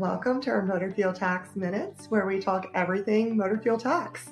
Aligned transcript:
Welcome 0.00 0.40
to 0.40 0.50
our 0.50 0.62
Motor 0.62 0.90
Fuel 0.92 1.12
Tax 1.12 1.54
Minutes, 1.54 2.06
where 2.10 2.24
we 2.24 2.40
talk 2.40 2.70
everything 2.72 3.36
motor 3.36 3.58
fuel 3.58 3.76
tax. 3.76 4.30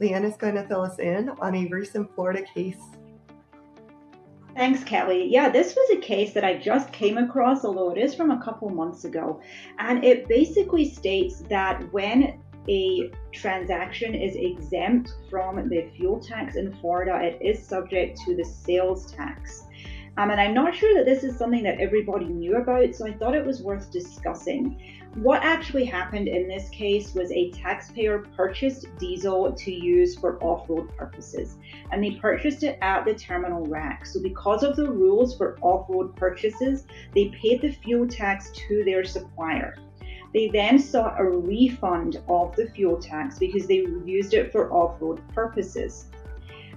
Leanne 0.00 0.22
is 0.22 0.36
going 0.36 0.54
to 0.54 0.62
fill 0.68 0.82
us 0.82 1.00
in 1.00 1.30
on 1.40 1.56
a 1.56 1.66
recent 1.66 2.14
Florida 2.14 2.44
case. 2.54 2.78
Thanks, 4.54 4.84
Kelly. 4.84 5.26
Yeah, 5.28 5.48
this 5.48 5.74
was 5.74 5.98
a 5.98 6.00
case 6.00 6.34
that 6.34 6.44
I 6.44 6.56
just 6.56 6.92
came 6.92 7.18
across, 7.18 7.64
although 7.64 7.90
it 7.90 7.98
is 7.98 8.14
from 8.14 8.30
a 8.30 8.40
couple 8.40 8.68
months 8.68 9.06
ago. 9.06 9.40
And 9.80 10.04
it 10.04 10.28
basically 10.28 10.88
states 10.88 11.40
that 11.48 11.92
when 11.92 12.40
a 12.68 13.10
transaction 13.32 14.14
is 14.14 14.36
exempt 14.36 15.10
from 15.28 15.68
the 15.68 15.90
fuel 15.96 16.20
tax 16.20 16.54
in 16.54 16.72
Florida, 16.74 17.20
it 17.20 17.42
is 17.44 17.60
subject 17.60 18.20
to 18.24 18.36
the 18.36 18.44
sales 18.44 19.10
tax. 19.10 19.64
Um, 20.16 20.30
and 20.30 20.40
I'm 20.40 20.54
not 20.54 20.74
sure 20.74 20.94
that 20.94 21.06
this 21.06 21.22
is 21.22 21.36
something 21.36 21.62
that 21.62 21.80
everybody 21.80 22.26
knew 22.26 22.56
about, 22.56 22.94
so 22.94 23.06
I 23.06 23.12
thought 23.12 23.34
it 23.34 23.46
was 23.46 23.62
worth 23.62 23.90
discussing. 23.90 24.80
What 25.14 25.42
actually 25.42 25.84
happened 25.84 26.28
in 26.28 26.48
this 26.48 26.68
case 26.70 27.14
was 27.14 27.30
a 27.32 27.50
taxpayer 27.50 28.20
purchased 28.36 28.86
diesel 28.98 29.52
to 29.52 29.72
use 29.72 30.16
for 30.16 30.42
off 30.42 30.68
road 30.68 30.94
purposes, 30.96 31.56
and 31.90 32.02
they 32.02 32.12
purchased 32.12 32.62
it 32.62 32.78
at 32.82 33.04
the 33.04 33.14
terminal 33.14 33.66
rack. 33.66 34.06
So, 34.06 34.20
because 34.20 34.62
of 34.62 34.76
the 34.76 34.90
rules 34.90 35.36
for 35.36 35.58
off 35.60 35.86
road 35.88 36.14
purchases, 36.16 36.84
they 37.14 37.28
paid 37.28 37.62
the 37.62 37.72
fuel 37.72 38.06
tax 38.06 38.50
to 38.68 38.84
their 38.84 39.04
supplier. 39.04 39.76
They 40.34 40.48
then 40.48 40.78
sought 40.78 41.18
a 41.18 41.24
refund 41.24 42.20
of 42.28 42.54
the 42.54 42.68
fuel 42.70 42.98
tax 42.98 43.38
because 43.38 43.66
they 43.66 43.86
used 44.04 44.34
it 44.34 44.52
for 44.52 44.70
off 44.72 45.00
road 45.00 45.22
purposes. 45.34 46.06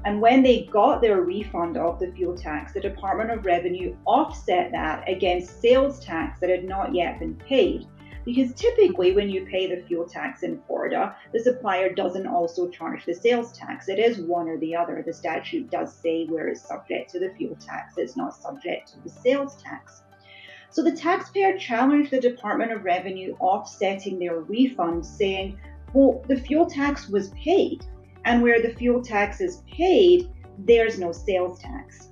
And 0.04 0.20
when 0.20 0.42
they 0.42 0.64
got 0.66 1.02
their 1.02 1.22
refund 1.22 1.78
of 1.78 2.00
the 2.00 2.12
fuel 2.12 2.36
tax, 2.36 2.74
the 2.74 2.80
Department 2.80 3.30
of 3.30 3.46
Revenue 3.46 3.96
offset 4.06 4.72
that 4.72 5.08
against 5.08 5.62
sales 5.62 6.00
tax 6.00 6.40
that 6.40 6.50
had 6.50 6.64
not 6.64 6.96
yet 6.96 7.20
been 7.20 7.36
paid. 7.36 7.86
Because 8.26 8.54
typically, 8.54 9.14
when 9.14 9.30
you 9.30 9.46
pay 9.46 9.68
the 9.68 9.82
fuel 9.84 10.06
tax 10.06 10.44
in 10.44 10.62
Florida, 10.68 11.16
the 11.34 11.40
supplier 11.40 11.94
doesn't 11.94 12.28
also 12.28 12.70
charge 12.70 13.06
the 13.06 13.14
sales 13.14 13.52
tax. 13.52 13.90
It 13.90 14.00
is 14.00 14.20
one 14.20 14.48
or 14.48 14.58
the 14.58 14.76
other. 14.76 15.04
The 15.06 15.14
statute 15.14 15.72
does 15.72 15.94
say 15.94 16.26
where 16.26 16.48
it's 16.48 16.62
subject 16.62 17.12
to 17.12 17.20
the 17.20 17.34
fuel 17.36 17.56
tax, 17.56 17.96
it's 17.98 18.16
not 18.16 18.36
subject 18.36 18.94
to 18.94 19.00
the 19.04 19.10
sales 19.10 19.56
tax. 19.62 20.04
So 20.70 20.84
the 20.84 20.96
taxpayer 20.96 21.58
challenged 21.58 22.12
the 22.12 22.22
Department 22.22 22.72
of 22.72 22.86
Revenue 22.86 23.36
offsetting 23.40 24.20
their 24.20 24.40
refund, 24.40 25.06
saying, 25.06 25.60
well, 25.94 26.24
the 26.28 26.38
fuel 26.38 26.66
tax 26.66 27.10
was 27.10 27.30
paid. 27.30 27.84
And 28.26 28.42
where 28.42 28.62
the 28.62 28.74
fuel 28.76 29.02
tax 29.02 29.42
is 29.42 29.64
paid, 29.72 30.30
there's 30.58 31.00
no 31.00 31.12
sales 31.12 31.60
tax. 31.60 32.10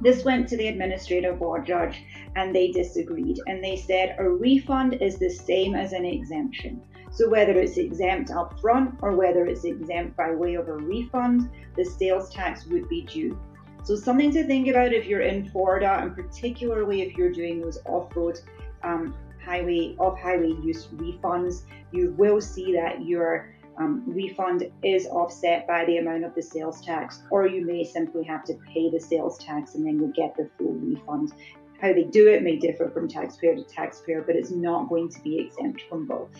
This 0.00 0.24
went 0.24 0.48
to 0.48 0.56
the 0.56 0.68
administrative 0.68 1.38
board 1.38 1.66
judge 1.66 2.02
and 2.36 2.54
they 2.54 2.70
disagreed. 2.70 3.40
And 3.46 3.62
they 3.62 3.76
said 3.76 4.16
a 4.18 4.28
refund 4.28 4.94
is 5.00 5.18
the 5.18 5.30
same 5.30 5.74
as 5.74 5.92
an 5.92 6.04
exemption. 6.04 6.82
So 7.10 7.28
whether 7.28 7.52
it's 7.52 7.78
exempt 7.78 8.30
up 8.30 8.60
front 8.60 8.94
or 9.02 9.16
whether 9.16 9.46
it's 9.46 9.64
exempt 9.64 10.16
by 10.16 10.32
way 10.32 10.54
of 10.54 10.68
a 10.68 10.76
refund, 10.76 11.50
the 11.76 11.84
sales 11.84 12.30
tax 12.30 12.66
would 12.66 12.88
be 12.88 13.02
due. 13.02 13.38
So 13.82 13.96
something 13.96 14.30
to 14.32 14.44
think 14.44 14.68
about 14.68 14.92
if 14.92 15.06
you're 15.06 15.22
in 15.22 15.48
Florida, 15.48 15.98
and 16.00 16.14
particularly 16.14 17.02
if 17.02 17.16
you're 17.16 17.32
doing 17.32 17.60
those 17.60 17.78
off-road 17.86 18.38
um, 18.82 19.14
highway 19.42 19.96
off-highway 19.98 20.52
use 20.62 20.88
refunds, 20.94 21.62
you 21.90 22.14
will 22.18 22.40
see 22.40 22.72
that 22.74 23.02
your 23.04 23.54
um, 23.78 24.02
refund 24.06 24.70
is 24.82 25.06
offset 25.06 25.66
by 25.66 25.84
the 25.84 25.98
amount 25.98 26.24
of 26.24 26.34
the 26.34 26.42
sales 26.42 26.80
tax, 26.80 27.22
or 27.30 27.46
you 27.46 27.64
may 27.64 27.84
simply 27.84 28.24
have 28.24 28.44
to 28.44 28.54
pay 28.72 28.90
the 28.90 29.00
sales 29.00 29.38
tax 29.38 29.74
and 29.74 29.86
then 29.86 29.98
you'll 29.98 30.08
get 30.08 30.36
the 30.36 30.48
full 30.58 30.74
refund. 30.74 31.32
How 31.80 31.92
they 31.92 32.04
do 32.04 32.28
it 32.28 32.42
may 32.42 32.56
differ 32.56 32.90
from 32.90 33.08
taxpayer 33.08 33.54
to 33.54 33.62
taxpayer, 33.62 34.22
but 34.22 34.34
it's 34.34 34.50
not 34.50 34.88
going 34.88 35.08
to 35.10 35.20
be 35.20 35.38
exempt 35.38 35.82
from 35.88 36.06
both. 36.06 36.30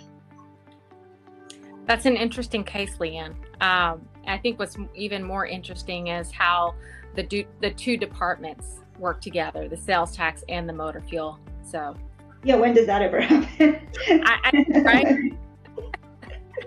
That's 1.86 2.06
an 2.06 2.16
interesting 2.16 2.64
case, 2.64 2.98
Leanne. 2.98 3.34
Um, 3.62 4.06
I 4.26 4.36
think 4.36 4.58
what's 4.58 4.76
even 4.94 5.22
more 5.22 5.46
interesting 5.46 6.08
is 6.08 6.30
how 6.30 6.74
the 7.14 7.22
do, 7.22 7.44
the 7.60 7.70
two 7.70 7.96
departments 7.96 8.80
work 8.98 9.20
together, 9.20 9.68
the 9.68 9.76
sales 9.76 10.14
tax 10.14 10.44
and 10.48 10.68
the 10.68 10.72
motor 10.72 11.00
fuel. 11.00 11.38
So, 11.62 11.96
yeah, 12.44 12.56
when 12.56 12.74
does 12.74 12.86
that 12.86 13.00
ever 13.00 13.20
happen? 13.22 13.88
I, 14.08 14.64
I, 14.74 14.80
right? 14.80 15.32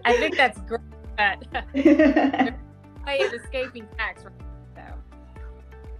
I 0.05 0.17
think 0.17 0.37
that's 0.37 0.59
great. 0.61 0.81
way 3.05 3.21
of 3.21 3.33
escaping 3.33 3.87
tax. 3.97 4.23
So, 4.23 4.81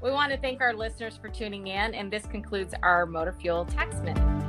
we 0.01 0.12
want 0.12 0.31
to 0.31 0.38
thank 0.38 0.62
our 0.62 0.73
listeners 0.73 1.17
for 1.17 1.29
tuning 1.29 1.67
in, 1.67 1.94
and 1.94 2.12
this 2.12 2.25
concludes 2.25 2.73
our 2.81 3.06
motor 3.06 3.34
fuel 3.34 3.66
tax 3.66 3.95
minute. 3.97 4.41